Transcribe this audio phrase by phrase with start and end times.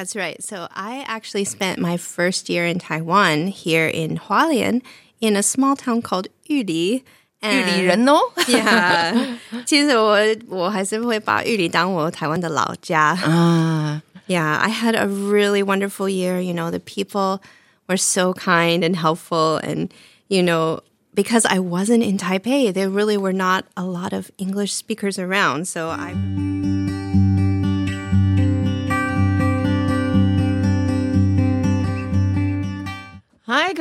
[0.00, 0.42] That's right.
[0.42, 4.82] So I actually spent my first year in Taiwan here in Hualien
[5.20, 7.02] in a small town called Yuli.
[7.42, 9.36] 玉里人哦 yeah，
[9.66, 14.02] 其实我我还是会把玉里当我台湾的老家啊。
[14.26, 16.40] Yeah, I had a really wonderful year.
[16.40, 17.42] You know, the people
[17.86, 19.90] were so kind and helpful, and
[20.28, 20.80] you know,
[21.14, 25.68] because I wasn't in Taipei, there really were not a lot of English speakers around.
[25.68, 26.14] So I.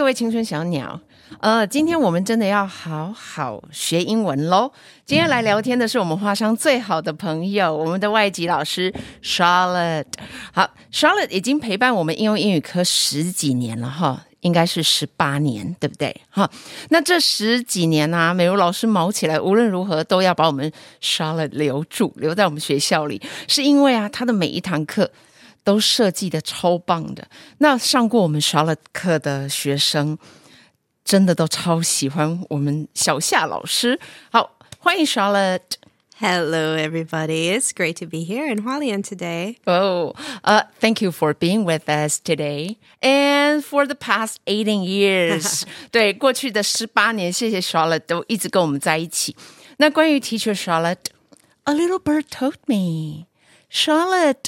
[0.00, 0.98] 各位青春小鸟。
[1.40, 4.72] 呃，今天我们真的要好好学英文喽。
[5.04, 8.90] 今天来聊天的是我们华商最好的朋友，我们的外籍老师
[9.22, 10.06] Charlotte。
[10.54, 16.18] 好，Charlotte 已经陪伴我们应用英语科十几年了哈，应该是十八年，对不对？
[16.30, 16.50] 哈，
[16.88, 20.72] 那这十几年呢、啊，美如老师忙起来，无论如何都要把我们
[21.02, 25.10] Charlotte 留住，留在我们学校里，是因为啊，他的每一堂课
[25.63, 27.27] 都设计的超棒的。
[27.59, 30.17] 那上过我们 Charlotte 课的学生。
[31.05, 33.99] 真的都超喜欢我们小夏老师。
[34.31, 37.55] 好，欢迎 Charlotte。Hello, everybody.
[37.55, 39.57] It's great to be here in Hualien today.
[39.65, 45.61] Oh, uh, thank you for being with us today and for the past eighteen years.
[45.91, 49.35] 对，过去的十八年，谢谢 Charlotte 都一直跟我们在一起。
[49.77, 54.45] 那关于 Teacher Charlotte，A little bird told me，Charlotte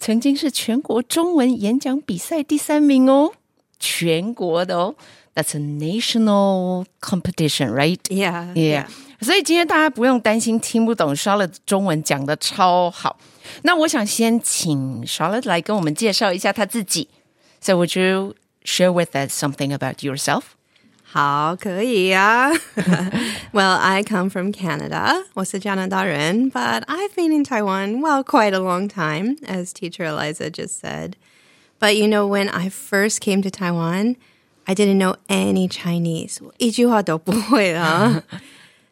[0.00, 3.32] 曾经是全国中文演讲比赛第三名哦，
[3.78, 4.96] 全国的哦。
[5.34, 8.00] That's a national competition, right?
[8.08, 8.86] Yeah, yeah.
[9.20, 13.18] 所以今天大家不用担心听不懂，Charlotte 中文讲的超好。
[13.62, 17.08] 那我想先请 Charlotte 来跟我们介绍一下她自己。
[17.60, 18.34] So would you
[18.64, 20.42] share with us something about yourself?
[21.09, 22.51] 好，可以啊。
[23.53, 25.23] well, I come from Canada.
[25.33, 31.13] 我是加拿大人，but I've been in Taiwan, well, quite a long time, as teacher Eliza just said.
[31.79, 34.17] But you know, when I first came to Taiwan,
[34.67, 36.39] I didn't know any Chinese.
[36.57, 38.23] 一句话都不会啊。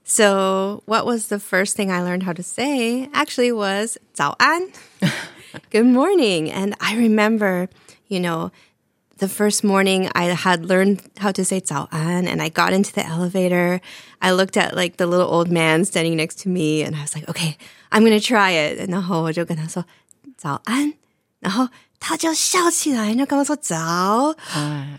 [0.06, 3.10] so what was the first thing I learned how to say?
[3.12, 4.70] Actually was 早安.
[5.72, 6.52] Good morning.
[6.52, 7.68] And I remember,
[8.08, 8.52] you know,
[9.18, 13.06] the first morning I had learned how to say 早安 and I got into the
[13.06, 13.80] elevator.
[14.20, 17.16] I looked at like the little old man standing next to me and I was
[17.16, 17.58] like, okay,
[17.92, 18.90] I'm going to try it.
[18.90, 19.86] 然后我就跟他说
[20.38, 20.94] 早安。
[21.40, 21.68] 然后
[22.00, 24.36] 他就笑起来，就跟我说早。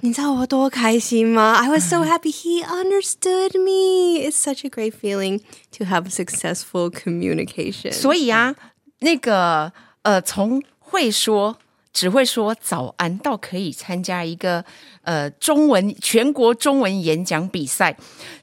[0.00, 1.54] 你知道我多开心吗？
[1.54, 4.26] I was so happy he understood me.
[4.26, 5.40] It's such a great feeling
[5.72, 7.92] to have successful communication.
[7.92, 8.54] 所以啊，
[9.00, 9.72] 那个
[10.02, 11.58] 呃，从会说
[11.91, 14.63] 只会说早安到可以参加一个
[15.01, 17.95] 呃中文全国中文演讲比赛，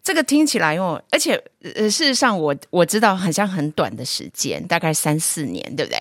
[0.03, 6.01] 这个听起来哦，而且呃，事实上我我知道好像很短的时间，大概三四年，对不对？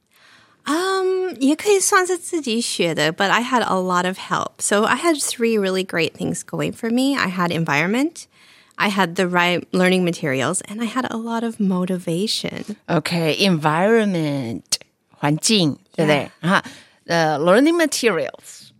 [0.68, 4.54] Um, 也可以算是自己学的, but I had a lot of help.
[4.58, 7.16] So I had three really great things going for me.
[7.16, 8.24] I had environment,
[8.74, 12.76] I had the right learning materials, and I had a lot of motivation.
[12.88, 14.62] Okay, environment,
[15.20, 16.30] 环境，对不对？
[16.40, 16.64] 啊，
[17.06, 18.70] 呃，learning materials，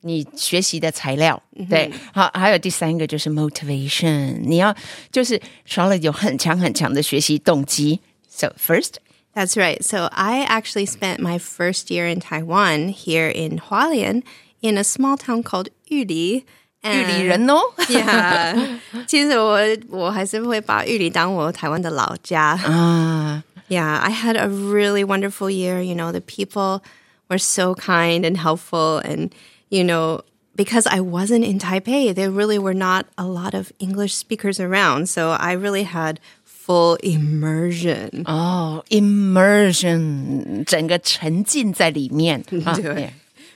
[0.00, 1.92] 你学习的材料，对。
[2.14, 4.74] 好，还有第三个就是 motivation，你要
[5.12, 8.00] 就是少了有很强很强的学习动机。
[8.30, 8.94] So first.
[9.34, 9.84] That's right.
[9.84, 14.22] So I actually spent my first year in Taiwan here in Hualien
[14.62, 16.44] in a small town called Yuli.
[16.84, 18.78] 玉里人哦 Yeah.
[19.06, 23.42] 其实我我还是会把玉里当我台湾的老家啊。
[23.68, 25.80] Yeah, I had a really wonderful year.
[25.80, 26.82] You know, the people
[27.30, 28.98] were so kind and helpful.
[28.98, 29.34] And,
[29.70, 30.20] you know,
[30.54, 35.08] because I wasn't in Taipei, there really were not a lot of English speakers around.
[35.08, 36.20] So I really had
[36.69, 38.21] full immersion.
[38.25, 42.39] 哦、oh,，immersion，整个沉浸在里面。
[42.45, 42.59] 对，
[43.05, 43.13] 啊、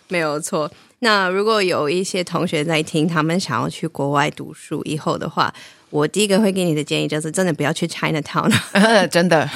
[0.08, 0.72] 没有错。
[1.00, 5.54] 那如果有一些同学在听，他们想要去国外读书以后的话。
[5.93, 8.53] 我第一个会给你的建议就是真的不要去 Chinatown，
[9.09, 9.49] 真的。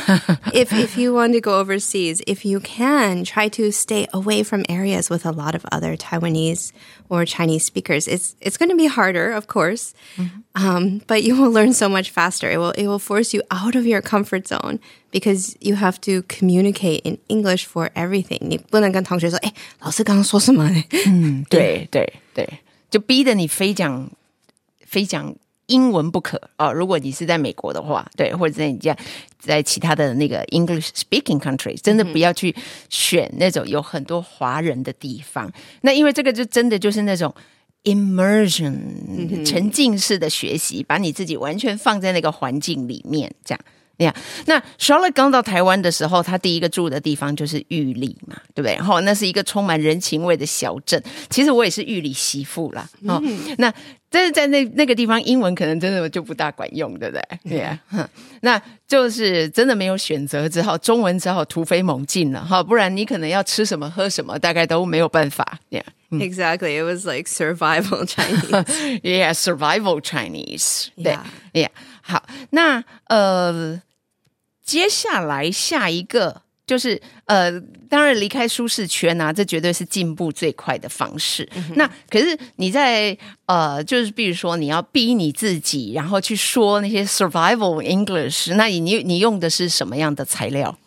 [0.55, 4.62] if if you want to go overseas, if you can, try to stay away from
[4.67, 6.71] areas with a lot of other Taiwanese
[7.09, 8.09] or Chinese speakers.
[8.09, 9.93] It's it's going to be harder, of course,
[10.55, 12.50] um, but you will learn so much faster.
[12.50, 14.79] It will it will force you out of your comfort zone
[15.11, 18.39] because you have to communicate in English for everything.
[18.41, 20.67] 你不能跟同学说，哎，老师刚刚说什么？
[21.06, 22.49] 嗯，对对对。
[22.91, 24.11] 就逼得你非讲
[24.87, 25.35] 非讲
[25.68, 26.74] 英文不可哦。
[26.74, 28.98] 如果你是在美国的话，对，或者在你家
[29.40, 32.56] 在其他的那个 English speaking country，真的不要去
[32.90, 35.52] 选那种有很多华人的地方。
[35.81, 37.34] 那因为这个就真的就是那种
[37.84, 43.62] immersion 沉浸式的学习，把你自己完全放在那个环境里面，这样。
[43.98, 48.76] 呀、yeah，那 Charlotte 刚到台湾的时候，他第一个住的地方就是玉里嘛，对不对？
[48.76, 51.02] 然后，那是一个充满人情味的小镇。
[51.30, 53.74] 其实我也是玉里媳妇啦，哦，嗯、那
[54.10, 57.40] 但是在那那个地方，英文可能真的就不大管用，对不对？
[57.50, 57.80] 对呀，
[58.42, 65.60] 那就是真的没有选择，只好中文只好突飞猛进了，哈，不然你可能要吃什么喝什么，大概都没有办法。
[65.72, 66.80] Yeah, exactly.
[66.80, 69.02] It was like survival Chinese.
[69.02, 70.90] Yeah, survival Chinese.
[70.96, 71.18] 对
[71.52, 71.70] ，Yeah.
[72.04, 73.82] 好，那呃。
[74.67, 81.47] 接下来下一个就是呃，当然离开舒适圈啊，这绝对是进步最快的方式。
[81.55, 83.17] 嗯、那可是你在
[83.47, 90.79] 呃，就是比如说你要逼你自己，然后去说那些 survival English，那你你你用的是什么样的材料？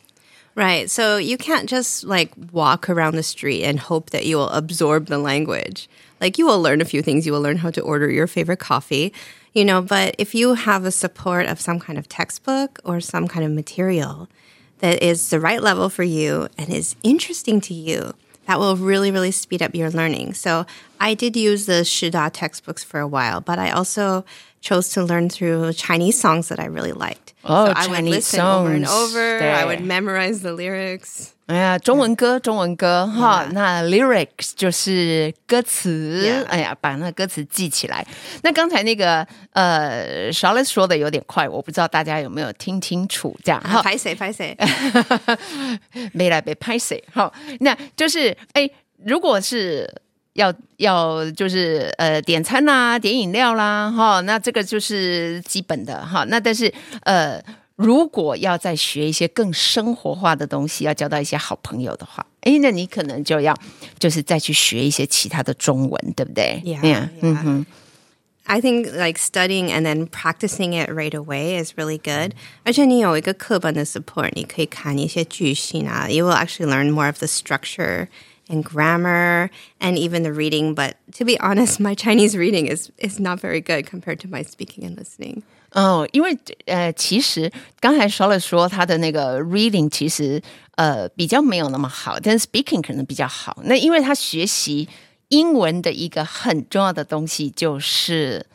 [0.55, 4.49] Right, so you can't just like walk around the street and hope that you will
[4.49, 5.87] absorb the language.
[6.21, 7.25] Like you will learn a few things.
[7.25, 9.11] You will learn how to order your favorite coffee.
[9.52, 13.26] you know, but if you have a support of some kind of textbook or some
[13.26, 14.28] kind of material
[14.78, 18.14] that is the right level for you and is interesting to you,
[18.46, 20.34] that will really, really speed up your learning.
[20.34, 20.66] So
[20.99, 24.23] I did use the Shida textbooks for a while, but I also
[24.61, 27.33] chose to learn through Chinese songs that I really liked.
[27.43, 28.65] Oh, so Chinese I would listen songs.
[28.65, 29.43] over and over.
[29.43, 31.31] I would memorize the lyrics.
[31.47, 36.43] 哎呀，中文歌，中文歌哈，那 lyrics 就是歌词。
[36.49, 38.03] 哎呀，把那歌词记起来。
[38.41, 43.37] 那刚才那个呃， Charlotte 说的有点快，我不知道大家有没有听清楚？
[43.43, 44.57] 这样哈，拍谁拍谁，
[46.13, 47.03] 没来被拍谁？
[47.13, 48.67] 好，那就是哎，
[49.05, 50.01] 如果是
[50.34, 56.24] 要要就是呃点餐啦，点饮料啦，哈，那这个就是基本的哈。
[56.28, 56.72] 那但是
[57.02, 57.42] 呃。
[57.82, 63.56] 如果要再学一些更生活化的东西，要交到一些好朋友的话，哎，那你可能就要
[63.98, 67.08] 就是再去学一些其他的中文，对不对？Yeah, yeah.
[67.22, 67.66] 嗯哼。
[68.44, 72.34] I think like studying and then practicing it right away is really good.
[72.64, 76.06] 而且你有一个课本的 support，你可以看一些句型啊。
[76.10, 78.08] You will actually learn more of the structure
[78.49, 79.49] and grammar
[79.79, 80.73] and even the reading.
[80.75, 84.43] But to be honest, my Chinese reading is is not very good compared to my
[84.43, 85.43] speaking and listening.
[85.71, 86.37] 哦，因为
[86.67, 90.41] 呃，其实刚才说了说他的那个 reading 其实
[90.75, 93.61] 呃比较没有那么好，但是 speaking 可能比较好。
[93.65, 94.87] 那因为他学习
[95.29, 98.45] 英文的一个很重要的东西就是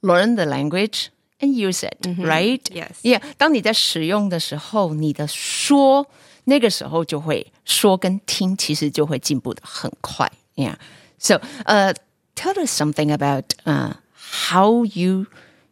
[0.00, 1.08] learn the language
[1.40, 3.20] and use it，right？Yes，yeah。
[3.36, 6.08] 当你在使用的时候，你的说
[6.44, 10.30] 那个时候就会说跟听，其实就会进步得很快。
[10.54, 15.26] Yeah，so 呃、uh,，tell us something about 呃、uh, how you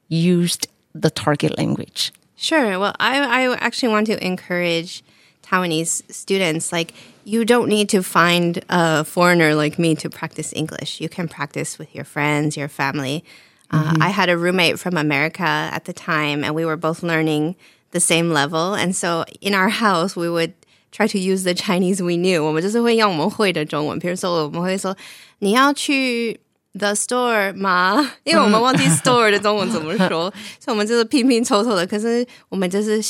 [0.09, 2.11] used the target language?
[2.37, 2.79] Sure.
[2.79, 5.03] Well, I, I actually want to encourage
[5.43, 6.93] Taiwanese students like,
[7.25, 11.01] you don't need to find a foreigner like me to practice English.
[11.01, 13.25] You can practice with your friends, your family.
[13.71, 14.03] Uh, mm-hmm.
[14.03, 17.57] I had a roommate from America at the time, and we were both learning
[17.93, 18.75] the same level.
[18.75, 20.53] And so in our house, we would
[20.92, 22.44] try to use the Chinese we knew.
[22.44, 24.96] 我们就是会用我们会的中文，比如说我们会说
[25.40, 26.40] 你要去
[26.74, 28.14] The store 吗？
[28.24, 31.86] 因为我们忘记 store 的中文怎么说，所以我们就是拼拼凑凑的。
[31.88, 33.02] 可是我们就是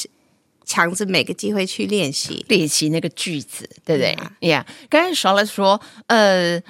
[0.65, 6.61] 强制每个机会去练习练习那个句子，对不对？Yeah，刚才 Charlotte 说，呃，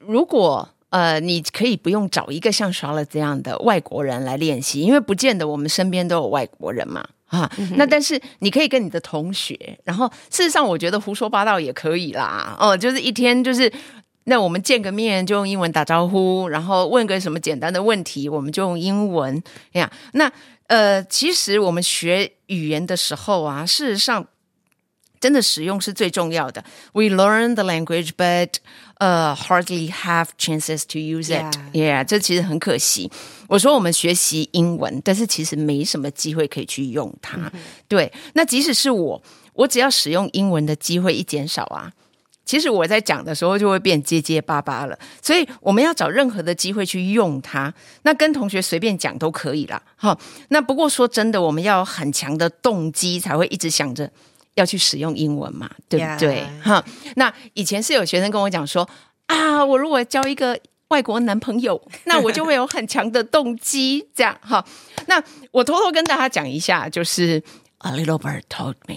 [0.00, 13.72] 如果呃你可以不用找一个像 Charlotte 这样的外国人来练习，因为不见得我们身边都有外国人嘛，啊，嗯、那但是你可以跟你的同学，然后事实上我觉得胡说八道也可以啦，哦，就是一天就是。
[14.26, 19.90] 那我们见个面就用英文打招呼，然后问个什么简单的问题，我们就用英文呀。
[20.12, 20.30] 那
[20.68, 24.24] 呃，其实我们学语言的时候啊，事实上
[25.22, 26.64] 真的使用是最重要的。
[26.92, 28.54] We learn the language, but
[28.98, 31.56] 呃、uh,，hardly have chances to use it.
[31.72, 33.08] Yeah，, yeah 这其实很可惜。
[33.46, 37.36] 我说我们学习英文，但是其实没什么机会可以去用它。
[37.54, 39.22] 嗯、对，那即使是我，
[39.54, 41.92] 我只要使用英文的机会一减少啊。
[42.44, 47.72] 其实我在讲的时候就会变结结巴巴了，所以我们要找任何的机会去用它。
[48.02, 49.80] 那跟同学随便讲都可以啦。
[49.96, 50.18] 哈。
[50.48, 54.10] 那不过说真的，我们要有很强的动机才会一直想着
[54.54, 56.44] 要去使用英文嘛，对不对？
[56.62, 56.84] 哈。
[57.16, 58.88] 那以前是有学生跟我讲说
[59.26, 64.06] 啊，我如果交一个外国男朋友， 那我就会有很强的动机。
[64.14, 64.64] 这样哈。
[65.06, 67.42] 那我偷偷跟大家讲一下，就是
[67.78, 68.96] A little bird told me。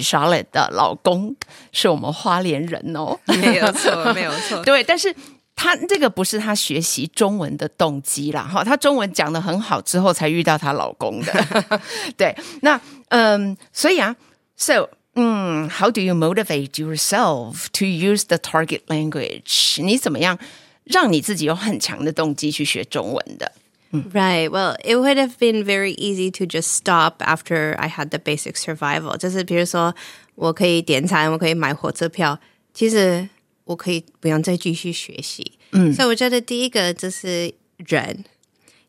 [0.00, 1.36] Charlotte 的老公
[1.70, 4.62] 是我们花莲人哦， 没有错，没有错。
[4.64, 5.14] 对，但是
[5.54, 11.80] 他这个不是他学习中文的动机啦，哈，他中文讲的很好之后才遇到她老公的，
[12.16, 14.16] 对，那嗯，所以啊
[14.55, 19.81] ，so 嗯，how do you motivate yourself to use the target language？
[19.81, 20.37] 你怎么样
[20.83, 23.51] 让你自己有很强的动机去学中文的？
[23.91, 24.49] 嗯，Right.
[24.49, 28.53] Well, it would have been very easy to just stop after I had the basic
[28.53, 29.17] survival。
[29.17, 29.95] 就是比如说，
[30.35, 32.39] 我可以点餐，我可以买火车票，
[32.73, 33.29] 其实。
[33.65, 38.25] 我可以不用再继续学习，嗯，所以我觉得第一个就是人，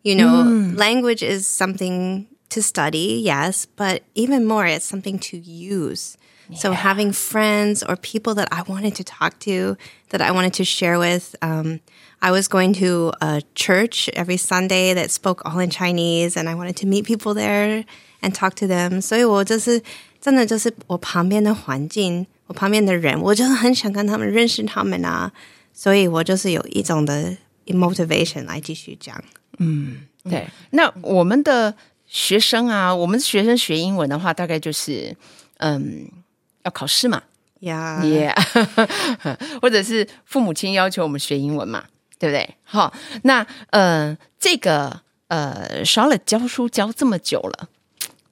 [0.00, 6.16] you know,、嗯、language is something to study, yes, but even more, it's something to use.
[6.48, 6.58] Yeah.
[6.58, 9.76] So having friends or people that I wanted to talk to,
[10.10, 11.36] that I wanted to share with.
[11.42, 11.80] Um,
[12.20, 16.54] I was going to a church every Sunday that spoke all in Chinese, and I
[16.54, 17.84] wanted to meet people there
[18.20, 19.00] and talk to them.
[19.00, 19.80] 所以我就是
[20.20, 22.26] 真的就是我旁边的环境。
[22.46, 25.30] 我旁边的人，我就是很想跟他们认识他们啊，
[25.72, 29.22] 所以我就是有一种的 motivation 来继续讲。
[29.58, 30.48] 嗯，对。
[30.70, 31.72] 那我们的
[32.07, 35.15] 学生啊，我们学生学英文的话，大概就是
[35.57, 36.07] 嗯，
[36.63, 37.23] 要考试嘛
[37.61, 38.33] 呀，Yeah，
[39.61, 41.85] 或者是父母亲要求我们学英文嘛，
[42.19, 42.55] 对不对？
[42.63, 42.93] 好，
[43.23, 47.69] 那呃，这个呃，Charlotte 教书教这么久了，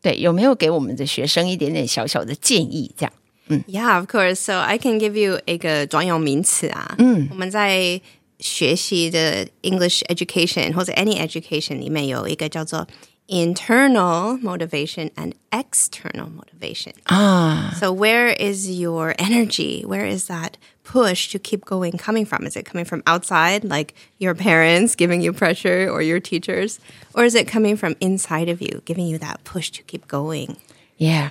[0.02, 2.94] 对，有没有给我们的学生一点点小小的建议？
[2.98, 3.14] 这样？
[3.48, 4.36] 嗯，Yeah, of course.
[4.36, 6.96] So I can give you 一个专有名词啊。
[6.98, 8.00] 嗯，我们在
[8.40, 12.88] 学习的 English education 或者 any education 里面有一个叫做
[13.33, 17.75] internal motivation and external motivation 啊。
[17.79, 19.85] So where is your energy?
[19.85, 22.47] Where is that push to keep going coming from?
[22.47, 26.81] Is it coming from outside, like your parents giving you pressure or your teachers?
[27.15, 30.57] Or is it coming from inside of you, giving you that push to keep going?
[30.97, 31.31] Yeah.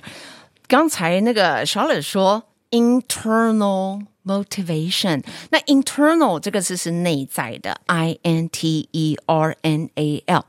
[0.68, 10.44] 刚才那个 Charlotte 说 internal motivation，那 internal 这个字是内在的，I N T E R N A L。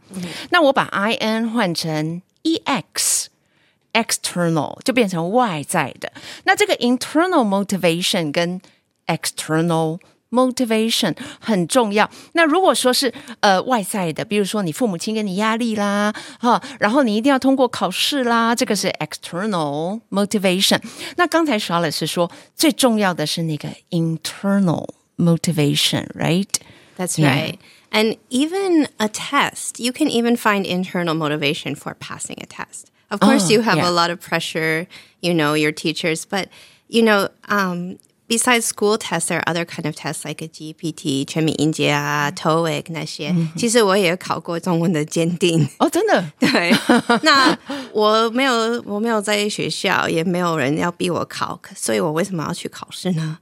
[0.52, 6.12] 那我把 I N 换成 E X，external 就变成外在的。
[6.44, 8.62] 那这个 internal motivation 跟
[9.08, 10.00] external
[10.34, 12.08] Motivation 很重要。
[12.34, 20.80] 那如果说是呃外在的，比如说你父母亲给你压力啦，哈，然后你一定要通过考试啦，这个是 external motivation。
[21.16, 27.56] 那刚才 Charlotte 是说最重要的是那个 internal motivation，right？That's right.
[27.56, 27.58] Yeah.
[27.92, 32.92] And even a test, you can even find internal motivation for passing a test.
[33.10, 33.90] Of course, oh, you have yeah.
[33.90, 34.86] a lot of pressure,
[35.22, 36.50] you know, your teachers, but
[36.88, 42.87] you know, um, Besides school tests, there are other kind of tests like a GPT、全民英杰啊、TOEIC
[42.89, 43.29] 那些。
[43.31, 45.69] 嗯、其实我也考过中文的鉴定。
[45.79, 46.25] 哦，真的？
[46.41, 46.75] 对。
[47.23, 47.57] 那
[47.93, 53.39] 我没有，我没有在学校，也没有人要逼我考，所以我为什么要去考试呢？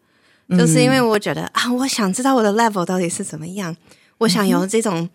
[0.48, 3.76] 嗯、就是因为我觉得啊，我想知道我的 level 到底是怎么样，
[4.18, 5.08] 我想有这种。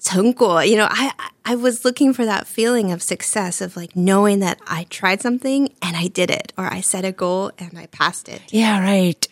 [0.00, 1.12] 成果, you know, I
[1.42, 5.72] I was looking for that feeling of success of like knowing that I tried something
[5.80, 8.42] and I did it, or I set a goal and I passed it.
[8.50, 9.26] Yeah, right.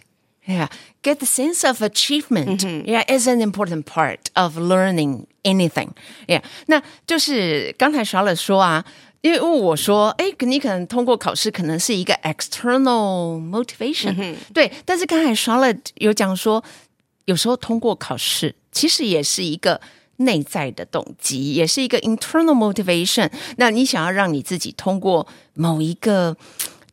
[0.46, 0.68] Yeah,
[1.02, 2.64] get the sense of achievement.
[2.64, 2.88] Mm-hmm.
[2.88, 5.94] Yeah, is an important part of learning anything.
[6.26, 8.84] Yeah，那就是刚才 Charlotte 说啊，
[9.20, 14.36] 因为我说，哎，你可能通过考试可能是一个 external motivation，、mm hmm.
[14.52, 16.64] 对，但是刚才 Charlotte 有讲说，
[17.26, 19.80] 有时候通过考试其实也是一个。
[20.19, 23.29] 内在的动机也是一个 internal motivation。
[23.57, 26.35] 那你想要让你自己通过某一个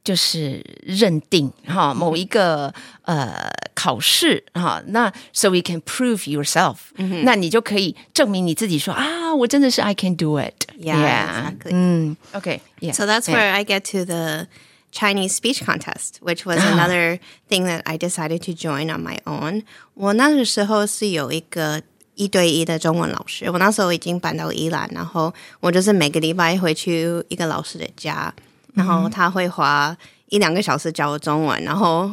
[0.05, 10.69] 就是认定哈，某一个呃考试哈，那 so we can prove yourself，、嗯、那你就可以证明你自己说啊，我真的是 I can do it。
[10.79, 11.51] Yeah, yeah.
[11.51, 11.71] exactly.
[11.73, 12.61] 嗯，OK。
[12.93, 14.47] So that's where I get to the
[14.93, 17.19] Chinese speech contest, which was another
[17.49, 19.65] thing that I decided to join on my own。
[19.95, 21.83] 我那个时候是有一个。
[22.17, 28.35] 一对一的中文老师，我那时候已经搬到宜兰，然后我就是每个礼拜回去一个老师的家，
[28.75, 29.97] 然后他会花
[30.31, 32.11] 一两个小时教我中文，然后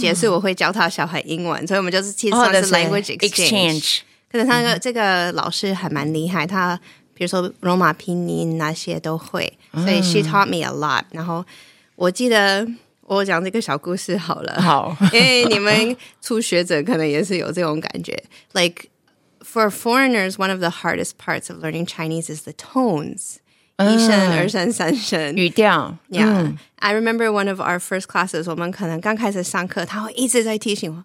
[0.00, 3.98] 结束我会教他小孩英文，所以我们就是其实算是 language exchange。
[4.32, 6.78] 可是他那个这个老师还蛮厉害，他
[7.14, 11.04] 比如说罗马拼音那些都会，所以 she taught me a lot。
[11.10, 11.44] 然后
[11.96, 12.66] 我记得。
[13.08, 18.20] 我讲这个小故事好了，好，因为你们初学者可能也是有这种感觉。
[18.52, 18.88] Like
[19.40, 23.36] for foreigners, one of the hardest parts of learning Chinese is the tones，
[23.78, 25.96] 一声、二声、三声，语调。
[26.10, 31.04] Yeah, I remember one of our first classes，我们可能刚开始上课，他会一直在提醒我，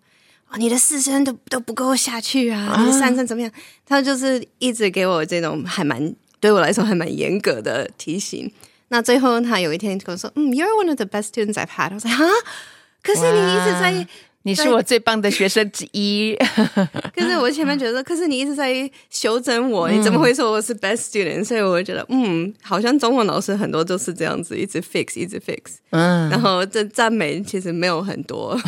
[0.50, 3.52] 哦，你的四声都都不够下去啊，你的三声怎么样？
[3.86, 8.52] 他就是一直给我这种还蛮对我来说还蛮严格的提醒。
[8.92, 12.26] 那最后他有一天跟我说：“嗯，You're one of the best students I've had。”我说：“哈，
[13.02, 14.08] 可是你一直在
[14.44, 16.36] 你是我最棒的学生之一。
[17.16, 25.78] 可是我前面觉得，可是你一直在修正我，你怎么会说我是 best student？、嗯、所以我觉得，嗯，好像中文老师很多都是这样子，一直 fix，一直 fix。
[25.92, 28.60] 嗯，然后这赞美其实没有很多。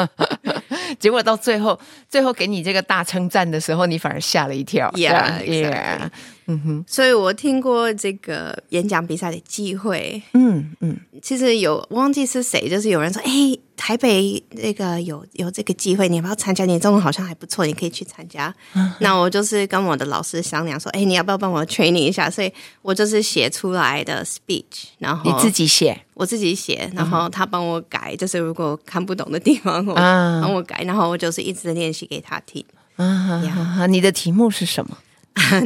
[1.00, 1.78] 结果到最后，
[2.10, 4.90] 最后给你这个大称赞的时候，你反而吓了一跳。
[4.96, 6.10] Yeah, yeah.
[6.50, 10.22] 嗯哼，所以我听过这个演讲比赛的机会。
[10.32, 16.64] 嗯嗯，其实有忘记是谁，就是有人说，哎、欸，台北那个有有这个机会，你要不要参加？
[16.64, 18.52] 你中文好像还不错，你可以去参加。
[18.72, 22.30] 嗯、那我就是跟我的老师商量说，哎、欸，你要不要帮我 training 一下？
[22.30, 22.50] 所以
[22.80, 32.64] 我就是写出来的 speech，然后你自己写，我自己写，然后他帮我改，就是如果看不懂的地方，我帮我改，然后我就是一直练习给他听。
[32.96, 34.96] 嗯，呀，你的题目是什么？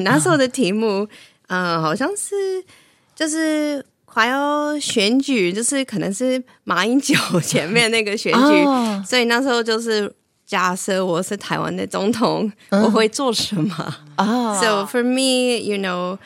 [0.00, 1.08] 那时候的题目，
[1.48, 2.62] 嗯、呃，好像是
[3.14, 10.12] 就是快要选举，就是可能是马英九前面那个选举，哦、所以那时候就是
[10.46, 13.94] 假设我是台湾的总统，嗯、我会做什么？
[14.18, 16.18] 哦，So for me, you know,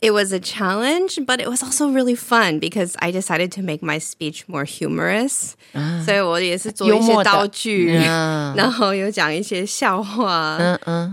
[0.00, 3.80] it was a challenge, but it was also really fun because I decided to make
[3.82, 6.04] my speech more humorous、嗯。
[6.04, 10.58] 所以我也是做一些道具，嗯、然后有讲一些笑话，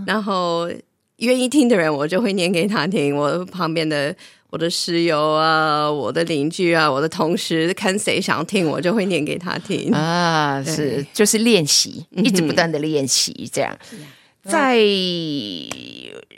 [0.06, 0.70] 然后。
[1.20, 3.14] 愿意听的人，我就会念给他听。
[3.16, 4.14] 我旁边的
[4.50, 10.62] 我的室友啊，我的邻居啊，我的同事，看谁想听，我就会念给他听啊。
[10.64, 13.78] 是，就是练习，一直不断的练习，这样。
[13.92, 13.98] 嗯、
[14.42, 14.76] 在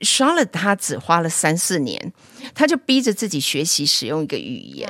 [0.02, 2.12] Charlotte，他只花了三四年，
[2.54, 4.88] 他就逼着自己学习使用一个语言。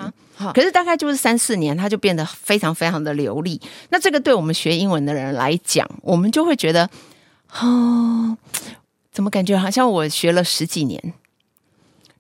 [0.54, 3.60] 可是大概就是三四年，他就变得非常非常的流利。
[3.90, 6.88] 那这个对我们学英文的人来讲，我们就会觉得，
[7.60, 8.36] 哦。
[9.12, 11.12] 怎么感觉好像我学了十几年，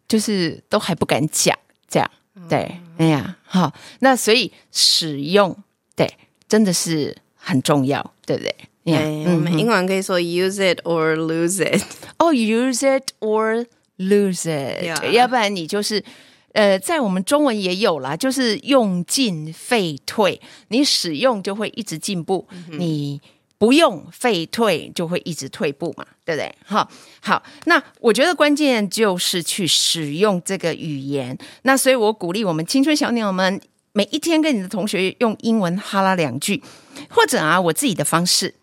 [0.06, 1.58] 就是都还不敢讲
[1.88, 2.10] 这样？
[2.48, 5.56] 对，哎呀，好，那所以使用
[5.96, 8.54] 对真的是很重要，对不对？
[8.84, 11.82] 对，我们英文可以说 use it or lose it。
[12.18, 13.64] 哦，use it or
[13.96, 16.04] lose it，要不然你就是
[16.52, 23.20] 呃，在我们中文也有啦，就是用进废退，你使用就会一直进步，你。
[23.62, 26.52] 不用废退就会一直退步嘛，对不对？
[26.64, 31.38] 好，好，那我觉得关键就是去使用这个语言。
[31.62, 33.60] 那所以我鼓励我们青春小鸟们
[33.92, 36.60] 每一天跟你的同学用英文哈拉两句，
[37.08, 38.56] 或者啊，我自己的方式，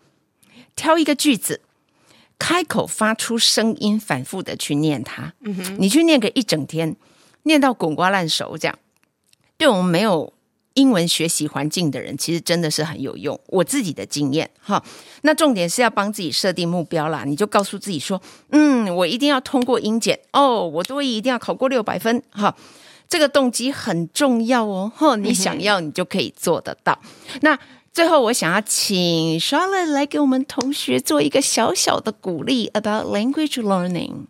[0.76, 1.62] 挑一个句子，
[2.38, 5.32] 开口发出声音，反复的去念它。
[5.40, 6.94] 嗯哼，你去念个一整天，
[7.44, 8.78] 念到滚瓜烂熟，这样
[9.56, 10.34] 对我们没有。
[10.74, 13.38] 英文学习环境的人，其实真的是很有用。
[13.48, 14.82] 我自己的经验，哈，
[15.22, 17.24] 那重点是要帮自己设定目标啦。
[17.24, 22.54] 你就告诉自己说，嗯，我一定要通过英检哦，我多一一定要考过六百分，哈，
[23.08, 26.98] 这个动机很重要哦，哈，你想要，你就可以做得到。
[27.40, 27.58] 那
[27.92, 34.26] 最后，我想要请 Charlotte 来给我们同学做一个小小的鼓励，about language learning。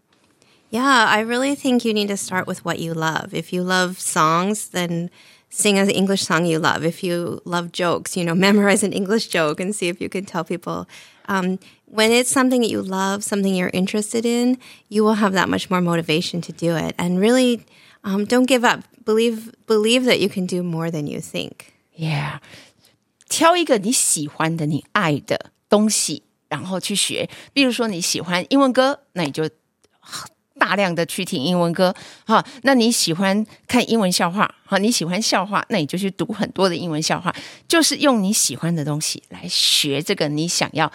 [0.71, 3.33] Yeah, I really think you need to start with what you love.
[3.33, 5.11] If you love songs, then
[5.50, 6.84] sing an English song you love.
[6.84, 10.26] If you love jokes, you know, memorize an English joke and see if you can
[10.26, 10.88] tell people.
[11.28, 14.58] Um, when it's something that you love, something you're interested in,
[14.90, 16.94] you will have that much more motivation to do it.
[16.98, 17.66] And really,
[18.04, 18.84] um, don't give up.
[19.06, 21.74] Believe believe that you can do more than you think.
[21.98, 22.40] Yeah，
[23.30, 27.30] 挑一个你喜欢的、你爱的东西，然后去学。
[27.54, 29.50] 比如说你喜欢英文歌，那你就。
[30.61, 31.93] 大量的去听英文歌，
[32.27, 37.35] 哈，那你喜欢看英文笑话，哈，你喜欢笑话，那你就去读很多的英文笑话，
[37.67, 40.93] 就是用你喜欢的东西来学这个你想要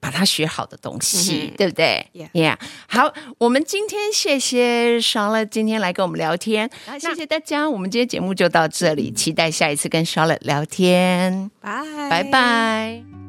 [0.00, 2.30] 把它学好的东西，嗯、对不对？Yeah.
[2.32, 2.56] yeah，
[2.88, 13.19] 好，我们今天谢谢 Charlotte 今天来跟我们聊天，那谢谢大家，我们今天节目就到这里，期待下一次跟 Charlotte 聊天，拜拜拜。